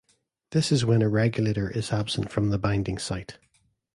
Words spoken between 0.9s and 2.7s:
a regulator is absent from the